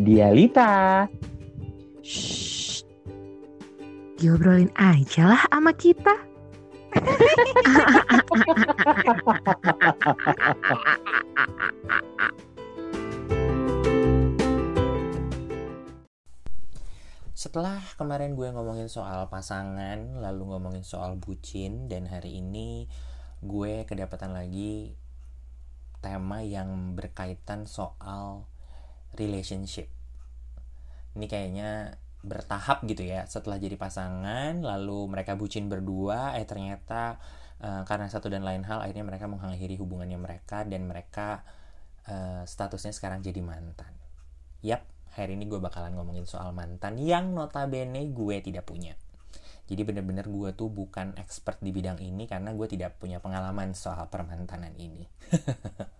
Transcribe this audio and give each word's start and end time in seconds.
Dialita. 0.00 1.04
Shh. 2.00 2.80
Diobrolin 4.16 4.72
aja 4.72 5.28
lah 5.28 5.44
sama 5.52 5.76
kita. 5.76 6.16
Setelah 17.36 17.84
kemarin 18.00 18.32
gue 18.40 18.48
ngomongin 18.56 18.88
soal 18.88 19.28
pasangan, 19.28 20.16
lalu 20.16 20.48
ngomongin 20.48 20.80
soal 20.80 21.20
bucin, 21.20 21.92
dan 21.92 22.08
hari 22.08 22.40
ini 22.40 22.88
gue 23.44 23.84
kedapatan 23.84 24.32
lagi 24.32 24.96
tema 26.00 26.40
yang 26.40 26.96
berkaitan 26.96 27.68
soal 27.68 28.48
relationship. 29.18 29.99
Ini 31.18 31.26
kayaknya 31.26 31.98
bertahap 32.20 32.84
gitu 32.84 33.02
ya. 33.04 33.24
Setelah 33.24 33.56
jadi 33.56 33.76
pasangan, 33.80 34.60
lalu 34.60 35.08
mereka 35.08 35.34
bucin 35.34 35.72
berdua, 35.72 36.36
eh 36.36 36.44
ternyata 36.44 37.16
uh, 37.64 37.82
karena 37.88 38.06
satu 38.12 38.28
dan 38.28 38.44
lain 38.44 38.64
hal, 38.68 38.84
akhirnya 38.84 39.04
mereka 39.04 39.26
mengakhiri 39.26 39.80
hubungannya 39.80 40.20
mereka 40.20 40.68
dan 40.68 40.84
mereka 40.84 41.42
uh, 42.08 42.44
statusnya 42.44 42.92
sekarang 42.92 43.24
jadi 43.24 43.40
mantan. 43.40 43.92
Yap, 44.60 44.84
hari 45.16 45.40
ini 45.40 45.48
gue 45.48 45.56
bakalan 45.56 45.96
ngomongin 45.96 46.28
soal 46.28 46.52
mantan 46.52 47.00
yang 47.00 47.32
notabene 47.32 48.12
gue 48.12 48.36
tidak 48.44 48.68
punya. 48.68 48.92
Jadi 49.70 49.86
bener-bener 49.86 50.26
gue 50.26 50.50
tuh 50.50 50.66
bukan 50.66 51.14
expert 51.14 51.62
di 51.62 51.70
bidang 51.70 52.02
ini 52.02 52.26
karena 52.26 52.50
gue 52.50 52.66
tidak 52.66 52.98
punya 52.98 53.22
pengalaman 53.22 53.70
soal 53.72 54.10
permantanan 54.10 54.74
ini. 54.74 55.06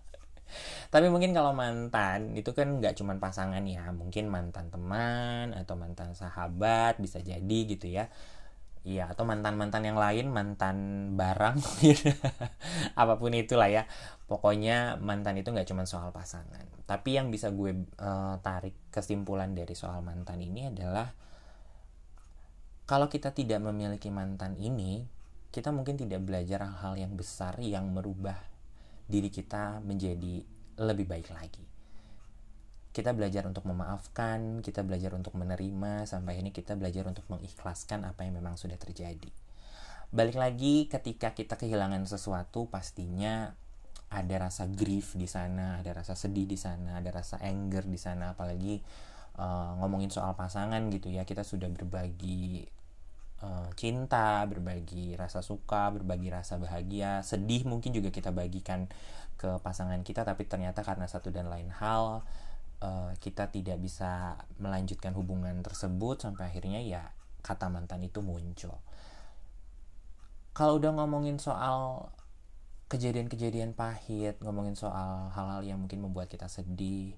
Tapi 0.91 1.07
mungkin 1.07 1.31
kalau 1.31 1.55
mantan 1.55 2.35
itu 2.35 2.51
kan 2.51 2.79
nggak 2.79 2.97
cuma 2.99 3.15
pasangan 3.17 3.63
ya, 3.63 3.89
mungkin 3.95 4.27
mantan 4.27 4.67
teman 4.69 5.55
atau 5.55 5.75
mantan 5.79 6.13
sahabat 6.17 6.99
bisa 6.99 7.23
jadi 7.23 7.59
gitu 7.67 7.87
ya. 7.87 8.11
Iya, 8.81 9.13
atau 9.13 9.29
mantan-mantan 9.29 9.85
yang 9.85 9.93
lain, 9.93 10.33
mantan 10.33 10.77
barang, 11.13 11.61
apa 13.01 13.13
pun 13.21 13.29
itulah 13.37 13.69
ya. 13.69 13.85
Pokoknya 14.25 14.97
mantan 14.97 15.37
itu 15.37 15.53
nggak 15.53 15.69
cuma 15.69 15.85
soal 15.85 16.09
pasangan. 16.09 16.65
Tapi 16.89 17.13
yang 17.13 17.29
bisa 17.29 17.53
gue 17.53 17.77
uh, 18.01 18.41
tarik 18.41 18.73
kesimpulan 18.89 19.53
dari 19.53 19.77
soal 19.77 20.01
mantan 20.01 20.41
ini 20.41 20.73
adalah 20.73 21.13
kalau 22.89 23.05
kita 23.05 23.31
tidak 23.37 23.61
memiliki 23.61 24.09
mantan 24.09 24.57
ini, 24.57 25.05
kita 25.53 25.69
mungkin 25.69 26.01
tidak 26.01 26.25
belajar 26.25 26.65
hal-hal 26.65 26.97
yang 26.97 27.13
besar 27.13 27.61
yang 27.61 27.85
merubah 27.93 28.50
diri 29.07 29.29
kita 29.33 29.81
menjadi 29.81 30.43
lebih 30.81 31.05
baik 31.05 31.29
lagi 31.33 31.71
kita 32.91 33.15
belajar 33.15 33.47
untuk 33.47 33.63
memaafkan, 33.71 34.59
kita 34.59 34.83
belajar 34.83 35.15
untuk 35.15 35.31
menerima, 35.39 36.03
sampai 36.03 36.43
ini 36.43 36.51
kita 36.51 36.75
belajar 36.75 37.07
untuk 37.07 37.23
mengikhlaskan 37.31 38.03
apa 38.03 38.27
yang 38.27 38.35
memang 38.35 38.59
sudah 38.59 38.75
terjadi. 38.75 39.31
Balik 40.11 40.35
lagi, 40.35 40.91
ketika 40.91 41.31
kita 41.31 41.55
kehilangan 41.55 42.03
sesuatu, 42.03 42.67
pastinya 42.67 43.55
ada 44.11 44.35
rasa 44.43 44.67
grief 44.67 45.15
di 45.15 45.23
sana, 45.23 45.79
ada 45.79 46.03
rasa 46.03 46.19
sedih 46.19 46.43
di 46.43 46.59
sana, 46.59 46.99
ada 46.99 47.15
rasa 47.15 47.39
anger 47.39 47.87
di 47.87 47.95
sana, 47.95 48.35
apalagi 48.35 48.83
uh, 49.39 49.79
ngomongin 49.79 50.11
soal 50.11 50.35
pasangan 50.35 50.83
gitu 50.91 51.07
ya, 51.07 51.23
kita 51.23 51.47
sudah 51.47 51.71
berbagi 51.71 52.67
uh, 53.41 53.69
cinta, 53.77 54.45
berbagi 54.47 55.17
rasa 55.17 55.41
suka, 55.41 55.89
berbagi 55.93 56.29
rasa 56.31 56.57
bahagia, 56.57 57.25
sedih 57.25 57.65
mungkin 57.67 57.93
juga 57.93 58.13
kita 58.13 58.33
bagikan 58.33 58.87
ke 59.37 59.57
pasangan 59.65 60.01
kita, 60.05 60.21
tapi 60.21 60.45
ternyata 60.45 60.85
karena 60.85 61.09
satu 61.09 61.33
dan 61.33 61.49
lain 61.49 61.73
hal 61.73 62.21
uh, 62.81 63.11
kita 63.17 63.49
tidak 63.49 63.81
bisa 63.81 64.37
melanjutkan 64.61 65.13
hubungan 65.17 65.57
tersebut 65.65 66.21
sampai 66.21 66.49
akhirnya 66.49 66.81
ya 66.81 67.09
kata 67.41 67.69
mantan 67.73 68.05
itu 68.05 68.21
muncul. 68.21 68.77
Kalau 70.51 70.77
udah 70.77 70.91
ngomongin 70.93 71.41
soal 71.41 72.11
kejadian-kejadian 72.91 73.71
pahit, 73.71 74.35
ngomongin 74.43 74.75
soal 74.75 75.31
hal-hal 75.31 75.63
yang 75.63 75.79
mungkin 75.79 76.03
membuat 76.03 76.27
kita 76.27 76.51
sedih, 76.51 77.15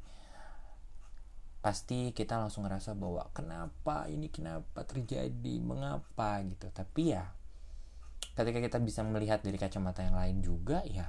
pasti 1.63 2.11
kita 2.11 2.43
langsung 2.43 2.67
ngerasa 2.67 2.91
bahwa 2.93 3.23
kenapa 3.31 4.11
ini? 4.11 4.27
Kenapa 4.27 4.83
terjadi, 4.83 5.55
mengapa? 5.63 6.43
Gitu. 6.43 6.67
Tapi 6.69 7.15
ya 7.15 7.31
ketika 8.33 8.59
kita 8.59 8.77
bisa 8.81 9.01
melihat 9.05 9.45
dari 9.45 9.57
kacamata 9.61 10.01
yang 10.01 10.17
lain 10.17 10.41
juga 10.41 10.81
ya 10.89 11.05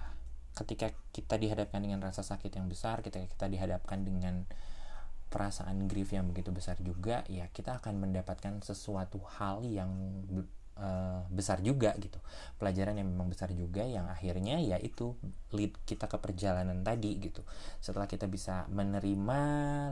ketika 0.55 0.93
kita 1.11 1.41
dihadapkan 1.41 1.81
dengan 1.81 1.99
rasa 2.05 2.21
sakit 2.21 2.53
yang 2.53 2.69
besar 2.69 3.01
ketika 3.01 3.27
kita 3.27 3.47
dihadapkan 3.49 4.05
dengan 4.05 4.45
perasaan 5.33 5.91
grief 5.91 6.15
yang 6.15 6.31
begitu 6.31 6.55
besar 6.55 6.79
juga 6.79 7.27
ya 7.27 7.51
kita 7.51 7.83
akan 7.83 7.99
mendapatkan 8.07 8.63
sesuatu 8.63 9.19
hal 9.41 9.67
yang 9.67 9.91
uh, 10.79 11.23
besar 11.31 11.63
juga 11.63 11.95
gitu. 11.99 12.19
Pelajaran 12.59 12.99
yang 12.99 13.09
memang 13.11 13.31
besar 13.31 13.51
juga 13.55 13.83
yang 13.87 14.11
akhirnya 14.11 14.59
ya 14.59 14.79
itu 14.79 15.15
lead 15.55 15.75
kita 15.87 16.11
ke 16.11 16.19
perjalanan 16.19 16.83
tadi 16.83 17.19
gitu. 17.23 17.43
Setelah 17.79 18.11
kita 18.11 18.27
bisa 18.27 18.67
menerima 18.71 19.43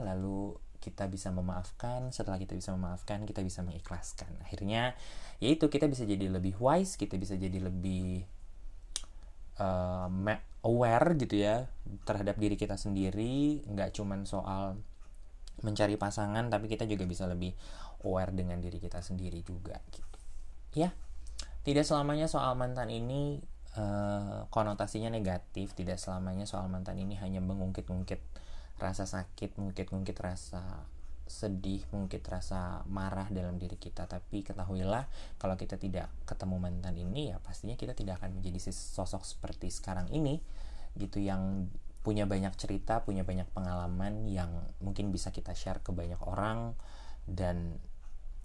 lalu 0.03 0.55
kita 0.83 1.07
bisa 1.07 1.31
memaafkan 1.31 2.11
setelah 2.11 2.35
kita 2.35 2.59
bisa 2.59 2.75
memaafkan 2.75 3.23
kita 3.23 3.39
bisa 3.39 3.63
mengikhlaskan. 3.63 4.31
Akhirnya 4.43 4.95
yaitu 5.39 5.71
kita 5.71 5.87
bisa 5.87 6.03
jadi 6.03 6.27
lebih 6.27 6.59
wise 6.59 6.99
kita 6.99 7.15
bisa 7.15 7.39
jadi 7.39 7.59
lebih 7.63 8.27
uh, 9.59 10.11
aware 10.63 11.07
gitu 11.15 11.39
ya 11.39 11.71
terhadap 12.03 12.35
diri 12.35 12.59
kita 12.59 12.75
sendiri. 12.75 13.63
Nggak 13.63 13.95
cuman 13.95 14.27
soal 14.27 14.75
mencari 15.63 15.95
pasangan 15.95 16.51
tapi 16.51 16.67
kita 16.67 16.83
juga 16.83 17.07
bisa 17.07 17.23
lebih 17.29 17.55
aware 18.03 18.35
dengan 18.35 18.59
diri 18.59 18.83
kita 18.83 18.99
sendiri 18.99 19.39
juga 19.45 19.79
gitu 19.93 20.12
ya 20.73 20.93
tidak 21.63 21.87
selamanya 21.87 22.27
soal 22.27 22.57
mantan 22.59 22.91
ini 22.91 23.39
uh, 23.79 24.45
konotasinya 24.51 25.13
negatif 25.13 25.73
tidak 25.73 25.97
selamanya 26.01 26.43
soal 26.43 26.67
mantan 26.67 26.99
ini 26.99 27.15
hanya 27.17 27.39
mengungkit-ungkit 27.39 28.19
rasa 28.81 29.07
sakit 29.07 29.55
mengungkit-ungkit 29.55 30.17
rasa 30.19 30.89
sedih, 31.23 31.81
mungkin 31.95 32.19
rasa 32.21 32.83
marah 32.91 33.31
dalam 33.31 33.55
diri 33.55 33.79
kita. 33.79 34.05
Tapi 34.05 34.43
ketahuilah 34.43 35.07
kalau 35.39 35.55
kita 35.55 35.79
tidak 35.79 36.11
ketemu 36.27 36.59
mantan 36.59 36.95
ini 36.99 37.33
ya 37.33 37.39
pastinya 37.39 37.73
kita 37.79 37.95
tidak 37.95 38.21
akan 38.21 38.39
menjadi 38.39 38.69
sosok 38.69 39.23
seperti 39.23 39.71
sekarang 39.71 40.11
ini 40.11 40.43
gitu 40.93 41.17
yang 41.17 41.71
punya 42.03 42.27
banyak 42.27 42.51
cerita, 42.59 43.01
punya 43.01 43.23
banyak 43.23 43.47
pengalaman 43.55 44.27
yang 44.27 44.51
mungkin 44.83 45.09
bisa 45.09 45.31
kita 45.31 45.55
share 45.55 45.79
ke 45.79 45.95
banyak 45.95 46.19
orang 46.27 46.75
dan 47.23 47.79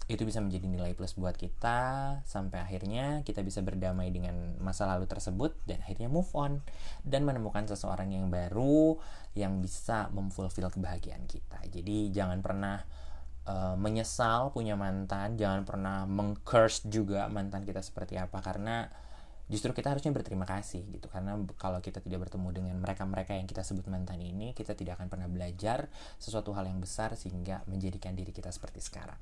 itu 0.09 0.25
bisa 0.25 0.41
menjadi 0.41 0.65
nilai 0.65 0.97
plus 0.97 1.13
buat 1.13 1.37
kita 1.37 1.77
sampai 2.25 2.65
akhirnya 2.65 3.21
kita 3.21 3.45
bisa 3.45 3.61
berdamai 3.61 4.09
dengan 4.09 4.57
masa 4.57 4.89
lalu 4.89 5.05
tersebut 5.05 5.53
dan 5.69 5.85
akhirnya 5.85 6.09
move 6.09 6.33
on 6.33 6.65
dan 7.05 7.21
menemukan 7.29 7.69
seseorang 7.69 8.09
yang 8.09 8.25
baru 8.33 8.97
yang 9.37 9.61
bisa 9.61 10.09
memfulfill 10.09 10.73
kebahagiaan 10.73 11.29
kita. 11.29 11.61
Jadi 11.69 12.09
jangan 12.09 12.41
pernah 12.41 12.81
uh, 13.45 13.77
menyesal 13.77 14.49
punya 14.49 14.73
mantan, 14.73 15.37
jangan 15.37 15.61
pernah 15.61 16.09
mengcurse 16.09 16.89
juga 16.89 17.29
mantan 17.29 17.61
kita 17.61 17.85
seperti 17.85 18.17
apa 18.17 18.41
karena 18.41 18.89
justru 19.45 19.77
kita 19.77 19.93
harusnya 19.93 20.09
berterima 20.09 20.49
kasih 20.49 20.89
gitu 20.89 21.05
karena 21.09 21.37
kalau 21.57 21.85
kita 21.85 22.01
tidak 22.01 22.29
bertemu 22.29 22.49
dengan 22.49 22.75
mereka-mereka 22.81 23.33
yang 23.33 23.49
kita 23.49 23.65
sebut 23.65 23.85
mantan 23.89 24.21
ini 24.21 24.53
kita 24.53 24.77
tidak 24.77 25.01
akan 25.01 25.09
pernah 25.09 25.25
belajar 25.25 25.89
sesuatu 26.21 26.53
hal 26.53 26.69
yang 26.69 26.77
besar 26.77 27.17
sehingga 27.17 27.65
menjadikan 27.65 28.13
diri 28.13 28.29
kita 28.29 28.53
seperti 28.53 28.77
sekarang 28.77 29.17